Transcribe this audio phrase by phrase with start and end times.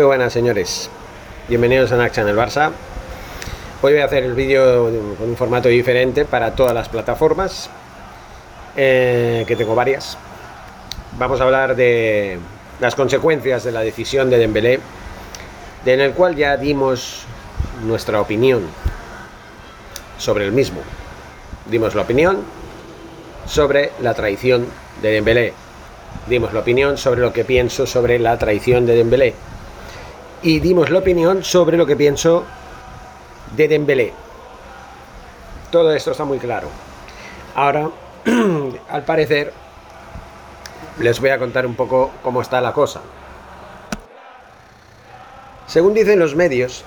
[0.00, 0.88] buenas señores,
[1.48, 2.70] bienvenidos a Nax el Barça.
[3.82, 7.68] Hoy voy a hacer el vídeo con un formato diferente para todas las plataformas,
[8.74, 10.16] eh, que tengo varias.
[11.18, 12.38] Vamos a hablar de
[12.80, 14.80] las consecuencias de la decisión de Dembélé,
[15.84, 17.24] en el cual ya dimos
[17.84, 18.62] nuestra opinión
[20.16, 20.80] sobre el mismo.
[21.66, 22.38] Dimos la opinión
[23.46, 24.66] sobre la traición
[25.02, 25.52] de Dembélé.
[26.28, 29.34] Dimos la opinión sobre lo que pienso sobre la traición de Dembélé.
[30.42, 32.44] Y dimos la opinión sobre lo que pienso
[33.56, 34.12] de Dembélé.
[35.70, 36.68] Todo esto está muy claro.
[37.54, 37.90] Ahora,
[38.90, 39.52] al parecer,
[40.98, 43.00] les voy a contar un poco cómo está la cosa.
[45.68, 46.84] Según dicen los medios,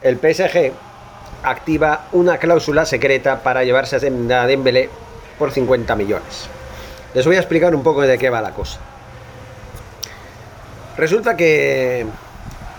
[0.00, 0.72] el PSG
[1.42, 4.90] activa una cláusula secreta para llevarse a Dembélé
[5.38, 6.48] por 50 millones.
[7.14, 8.78] Les voy a explicar un poco de qué va la cosa.
[11.00, 12.04] Resulta que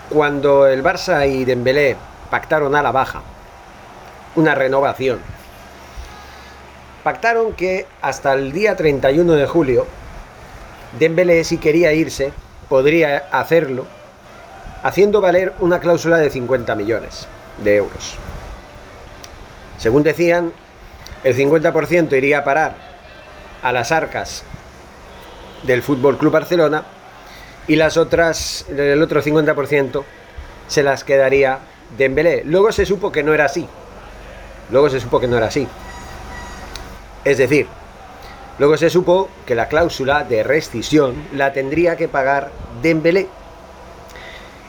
[0.08, 1.96] cuando el Barça y Dembélé
[2.30, 3.20] pactaron a la baja
[4.36, 5.18] una renovación,
[7.02, 9.88] pactaron que hasta el día 31 de julio
[11.00, 12.32] Dembélé si quería irse
[12.68, 13.86] podría hacerlo
[14.84, 17.26] haciendo valer una cláusula de 50 millones
[17.64, 18.14] de euros.
[19.78, 20.52] Según decían,
[21.24, 22.76] el 50% iría a parar
[23.64, 24.44] a las arcas
[25.64, 26.84] del Fútbol Club Barcelona
[27.68, 30.02] y las otras, el otro 50%
[30.66, 31.58] se las quedaría
[31.96, 32.42] Dembélé.
[32.44, 33.66] Luego se supo que no era así.
[34.70, 35.68] Luego se supo que no era así.
[37.24, 37.66] Es decir,
[38.58, 42.50] luego se supo que la cláusula de rescisión la tendría que pagar
[42.82, 43.28] Dembélé.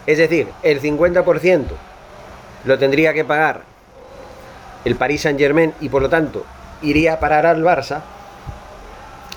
[0.06, 1.66] Es decir, el 50%
[2.66, 3.62] lo tendría que pagar
[4.86, 6.46] el Paris Saint Germain y por lo tanto
[6.82, 8.02] iría a parar al Barça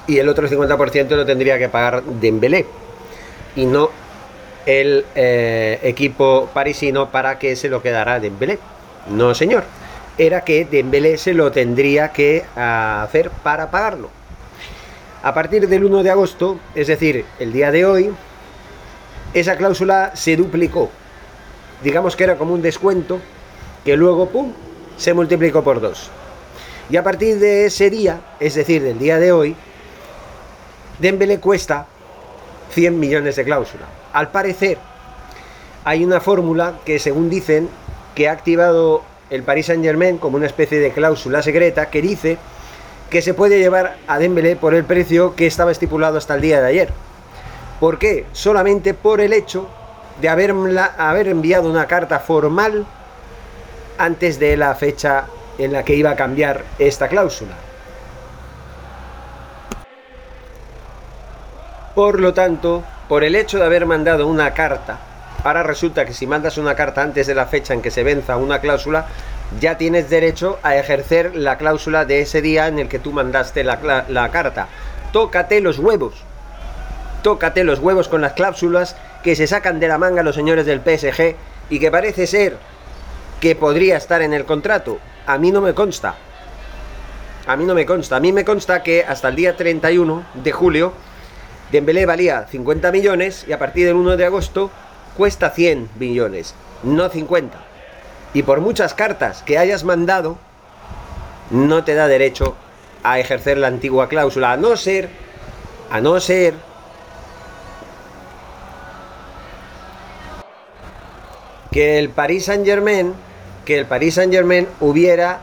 [0.09, 2.66] y el otro 50% lo tendría que pagar Dembélé
[3.56, 3.91] y no
[4.67, 8.59] el eh, equipo parisino para que se lo quedara Dembélé.
[9.11, 9.65] No, señor.
[10.19, 14.11] Era que Dembélé se lo tendría que hacer para pagarlo.
[15.22, 18.11] A partir del 1 de agosto, es decir, el día de hoy,
[19.34, 20.91] esa cláusula se duplicó.
[21.83, 23.21] Digamos que era como un descuento
[23.84, 24.53] que luego, ¡pum!,
[24.97, 26.11] se multiplicó por 2.
[26.91, 29.56] Y a partir de ese día, es decir, del día de hoy,
[30.99, 31.87] Dembélé cuesta
[32.76, 33.87] 100 millones de cláusula.
[34.12, 34.76] Al parecer,
[35.82, 37.70] hay una fórmula que, según dicen,
[38.14, 42.36] que ha activado el Paris Saint-Germain como una especie de cláusula secreta que dice
[43.09, 46.60] que se puede llevar a Dembélé por el precio que estaba estipulado hasta el día
[46.60, 46.91] de ayer.
[47.81, 48.26] ¿Por qué?
[48.32, 49.69] Solamente por el hecho
[50.20, 50.54] de haber,
[50.98, 52.84] haber enviado una carta formal
[53.97, 55.25] antes de la fecha
[55.56, 57.54] en la que iba a cambiar esta cláusula.
[61.97, 64.99] Por lo tanto, por el hecho de haber mandado una carta,
[65.43, 68.37] ahora resulta que si mandas una carta antes de la fecha en que se venza
[68.37, 69.07] una cláusula,
[69.59, 73.65] ya tienes derecho a ejercer la cláusula de ese día en el que tú mandaste
[73.65, 73.81] la,
[74.31, 74.69] carta.
[75.11, 76.17] Tócate los huevos.
[77.23, 80.81] Tócate los huevos con las cláusulas que se sacan de la manga los señores del
[80.81, 81.34] PSG
[81.71, 82.59] y que parece ser
[83.41, 84.99] que podría estar en el contrato.
[85.27, 86.15] A mí no me consta.
[87.47, 88.17] A mí no me consta.
[88.17, 90.93] A mí me consta que hasta el día 31 de julio
[91.72, 94.71] Dembélé valía 50 millones y a partir del 1 de agosto
[95.16, 97.59] cuesta 100 millones, no 50.
[98.34, 100.39] Y por muchas cartas que hayas mandado,
[101.51, 102.54] no te da derecho
[103.03, 105.09] a ejercer la antigua cláusula, a no ser,
[105.91, 106.54] a no ser
[111.71, 113.15] que el Paris Saint Germain
[113.66, 115.41] que el Paris Saint Germain hubiera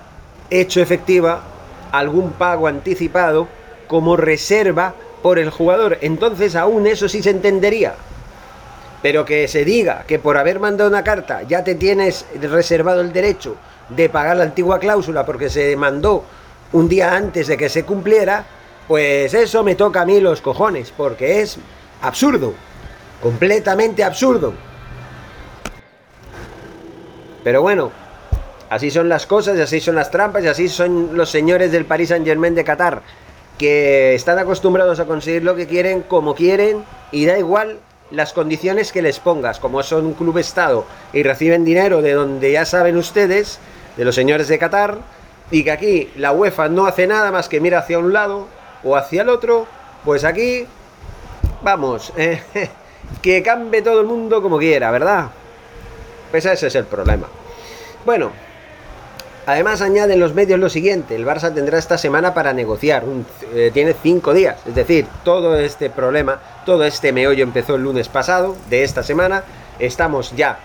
[0.50, 1.44] hecho efectiva
[1.92, 3.48] algún pago anticipado
[3.88, 5.98] como reserva por el jugador.
[6.02, 7.96] Entonces aún eso sí se entendería.
[9.02, 13.12] Pero que se diga que por haber mandado una carta ya te tienes reservado el
[13.12, 13.56] derecho
[13.90, 16.24] de pagar la antigua cláusula porque se mandó
[16.74, 18.46] un día antes de que se cumpliera,
[18.88, 21.58] pues eso me toca a mí los cojones, porque es
[22.02, 22.54] absurdo,
[23.22, 24.54] completamente absurdo.
[27.44, 27.92] Pero bueno,
[28.74, 31.86] Así son las cosas, y así son las trampas, y así son los señores del
[31.86, 33.04] Paris Saint Germain de Qatar,
[33.63, 36.83] que están acostumbrados a conseguir lo que quieren, como quieren,
[37.13, 37.80] y da igual
[38.12, 42.51] las condiciones que les pongas, como son un club estado y reciben dinero de donde
[42.51, 43.60] ya saben ustedes,
[43.95, 44.98] de los señores de Qatar,
[45.50, 48.48] y que aquí la UEFA no hace nada más que mira hacia un lado
[48.83, 49.65] o hacia el otro,
[50.04, 50.68] pues aquí,
[51.62, 52.12] vamos,
[53.21, 55.27] que cambie todo el mundo como quiera, ¿verdad?
[56.31, 57.27] Pues ese es el problema.
[58.06, 58.33] Bueno,
[59.45, 63.04] Además añaden los medios lo siguiente, el Barça tendrá esta semana para negociar,
[63.54, 68.07] eh, tiene cinco días, es decir, todo este problema, todo este meollo empezó el lunes
[68.07, 69.44] pasado de esta semana,
[69.80, 70.60] estamos ya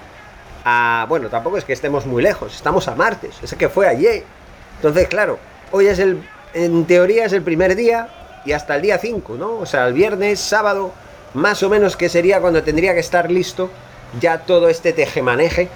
[0.64, 4.22] a, bueno, tampoco es que estemos muy lejos, estamos a martes, es que fue ayer,
[4.76, 5.40] entonces claro,
[5.72, 6.22] hoy es el,
[6.54, 8.08] en teoría es el primer día
[8.44, 9.56] y hasta el día 5, ¿no?
[9.56, 10.92] O sea, el viernes, sábado,
[11.34, 13.70] más o menos que sería cuando tendría que estar listo
[14.20, 15.68] ya todo este tejemaneje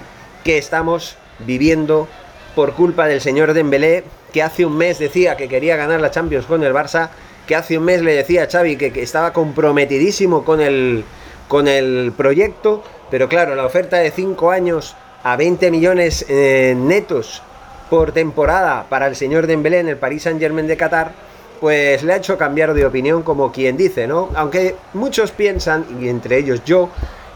[0.45, 2.07] que estamos viviendo
[2.55, 6.45] por culpa del señor Dembélé, que hace un mes decía que quería ganar la Champions
[6.45, 7.09] con el Barça,
[7.47, 11.03] que hace un mes le decía a Xavi que, estaba comprometidísimo con el,
[11.47, 17.41] con el proyecto, pero claro, la oferta de 5 años a 20 millones eh, netos
[17.89, 21.11] por temporada para el señor Dembélé en el Paris Saint-Germain de Qatar,
[21.59, 24.29] pues le ha hecho cambiar de opinión como quien dice, ¿no?
[24.35, 26.89] Aunque muchos piensan, y entre ellos yo,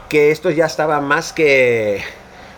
[0.10, 2.02] que esto ya estaba más que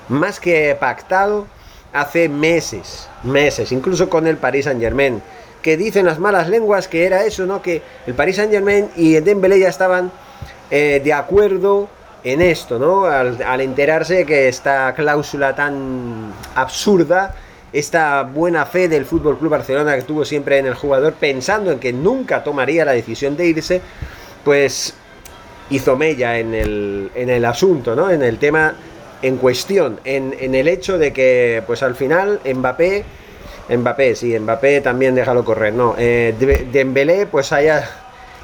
[0.07, 1.45] más que pactado
[1.93, 5.21] hace meses, meses, incluso con el Paris Saint Germain,
[5.61, 7.61] que dicen las malas lenguas que era eso, ¿no?
[7.61, 10.11] Que el Paris Saint Germain y el Dembélé ya estaban
[10.71, 11.89] eh, de acuerdo
[12.23, 13.05] en esto, ¿no?
[13.05, 17.35] Al, enterarse que esta cláusula tan absurda,
[17.71, 21.79] esta buena fe del Fútbol Club Barcelona que tuvo siempre en el jugador, pensando en
[21.79, 23.81] que nunca tomaría la decisión de irse,
[24.43, 24.93] pues
[25.69, 28.09] hizo mella en el, en el asunto, ¿no?
[28.09, 28.73] En el tema
[29.21, 33.03] en cuestión, en, el hecho de que, pues al final, Mbappé,
[33.69, 36.33] Mbappé, sí, Mbappé también déjalo correr, no, eh,
[36.71, 37.89] Dembélé, pues haya,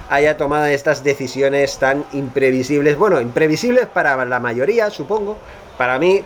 [0.10, 5.38] haya tomado estas decisiones tan imprevisibles, bueno, imprevisibles para la mayoría, supongo,
[5.78, 6.22] para mí,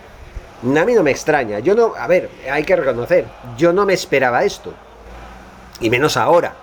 [0.64, 3.26] a mí no me extraña, yo no, a ver, hay que reconocer,
[3.58, 4.74] yo no me esperaba esto,
[5.80, 6.54] y menos ahora,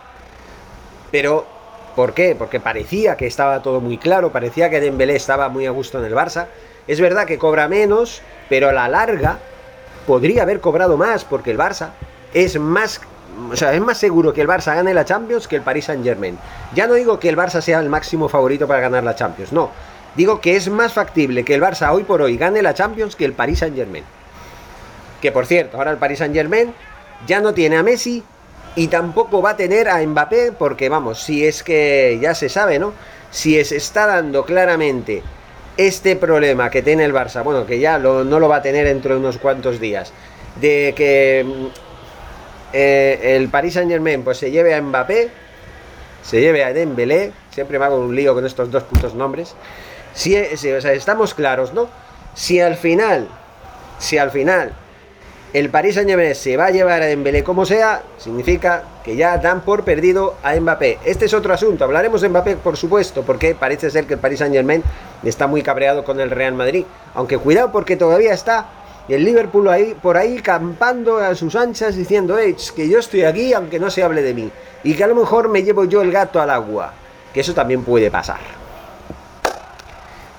[1.10, 1.56] pero
[1.96, 2.36] ¿Por qué?
[2.38, 6.04] Porque parecía que estaba todo muy claro, parecía que Dembélé estaba muy a gusto en
[6.04, 6.48] el Barça,
[6.86, 9.38] es verdad que cobra menos, pero a la larga
[10.06, 11.90] podría haber cobrado más porque el Barça
[12.32, 13.00] es más
[13.50, 16.38] o sea, es más seguro que el Barça gane la Champions que el Paris Saint-Germain.
[16.74, 19.70] Ya no digo que el Barça sea el máximo favorito para ganar la Champions, no.
[20.14, 23.26] Digo que es más factible que el Barça hoy por hoy gane la Champions que
[23.26, 24.04] el Paris Saint-Germain.
[25.20, 26.72] Que por cierto, ahora el Paris Saint-Germain
[27.26, 28.22] ya no tiene a Messi
[28.74, 32.78] y tampoco va a tener a Mbappé porque vamos, si es que ya se sabe,
[32.78, 32.92] ¿no?
[33.30, 35.22] Si se está dando claramente
[35.76, 39.14] este problema que tiene el Barça, bueno, que ya no lo va a tener dentro
[39.14, 40.12] de unos cuantos días,
[40.60, 41.66] de que mm,
[42.72, 45.30] eh, el Paris Saint Germain pues se lleve a Mbappé,
[46.22, 49.54] se lleve a Dembélé, siempre me hago un lío con estos dos putos nombres,
[50.12, 51.88] si, sea, estamos claros, ¿no?
[52.34, 53.28] Si al final,
[53.98, 54.72] si al final
[55.52, 59.60] el Paris Saint-Germain se va a llevar a Dembélé como sea, significa que ya dan
[59.60, 60.98] por perdido a Mbappé.
[61.04, 64.40] Este es otro asunto, hablaremos de Mbappé por supuesto, porque parece ser que el Paris
[64.40, 64.82] Saint-Germain
[65.22, 66.84] está muy cabreado con el Real Madrid.
[67.14, 68.66] Aunque cuidado porque todavía está
[69.08, 73.52] el Liverpool ahí, por ahí campando a sus anchas diciendo, hey, que yo estoy aquí
[73.52, 74.50] aunque no se hable de mí.
[74.84, 76.92] Y que a lo mejor me llevo yo el gato al agua.
[77.32, 78.40] Que eso también puede pasar.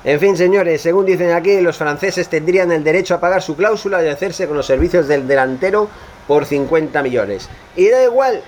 [0.04, 4.04] En fin, señores, según dicen aquí, los franceses tendrían el derecho a pagar su cláusula
[4.04, 5.90] y hacerse con los servicios del delantero
[6.28, 7.50] por 50 millones.
[7.76, 8.42] Y da igual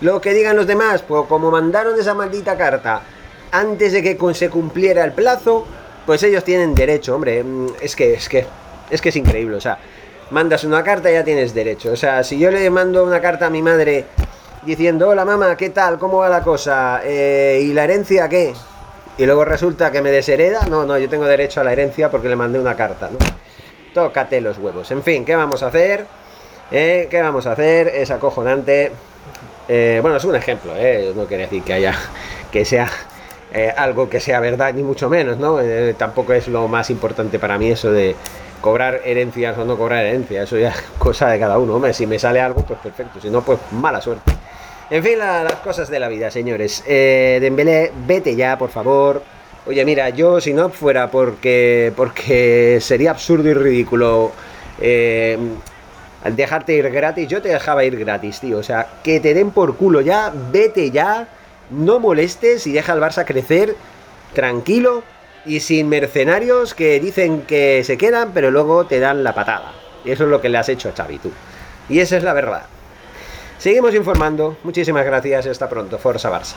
[0.00, 3.02] lo que digan los demás, pues como mandaron esa maldita carta
[3.54, 5.64] antes de que se cumpliera el plazo,
[6.04, 7.44] pues ellos tienen derecho, hombre.
[7.80, 8.44] Es que, es que,
[8.90, 9.78] es que es increíble, o sea,
[10.30, 11.92] mandas una carta y ya tienes derecho.
[11.92, 14.06] O sea, si yo le mando una carta a mi madre
[14.66, 15.98] diciendo, hola mamá, ¿qué tal?
[15.98, 17.00] ¿Cómo va la cosa?
[17.04, 18.54] Eh, ¿Y la herencia qué?
[19.16, 22.28] y luego resulta que me deshereda, no, no, yo tengo derecho a la herencia porque
[22.28, 23.18] le mandé una carta, ¿no?
[23.94, 24.90] Tócate los huevos.
[24.90, 26.04] En fin, ¿qué vamos a hacer?
[26.72, 27.06] ¿Eh?
[27.08, 27.86] ¿Qué vamos a hacer?
[27.86, 28.90] Es acojonante.
[29.68, 31.12] Eh, bueno, es un ejemplo, ¿eh?
[31.14, 31.94] No quiere decir que haya,
[32.50, 32.90] que sea
[33.52, 35.58] eh, algo que sea verdad, ni mucho menos, ¿no?
[35.96, 38.16] tampoco es lo más importante para mí eso de
[38.64, 40.44] cobrar herencias o no cobrar herencias.
[40.44, 41.74] Eso ya es cosa de cada uno.
[41.74, 43.20] Hombre, si me sale algo, pues perfecto.
[43.20, 44.32] Si no, pues mala suerte.
[44.88, 46.82] En fin, las cosas de la vida, señores.
[46.86, 49.22] Eh, Dembélé, vete ya, por favor.
[49.66, 54.32] Oye, mira, yo si no fuera porque, porque sería absurdo y ridículo
[54.80, 55.38] eh,
[56.32, 58.58] dejarte ir gratis, yo te dejaba ir gratis, tío.
[58.58, 61.28] O sea, que te den por culo ya, vete ya,
[61.70, 63.76] no molestes y deja al Barça crecer
[64.34, 65.02] tranquilo
[65.46, 69.72] y sin mercenarios que dicen que se quedan, pero luego te dan la patada.
[70.04, 71.32] Y eso es lo que le has hecho a Xavi, tú.
[71.88, 72.64] Y esa es la verdad.
[73.58, 74.56] Seguimos informando.
[74.62, 75.46] Muchísimas gracias.
[75.46, 75.98] Hasta pronto.
[75.98, 76.56] Forza Barça.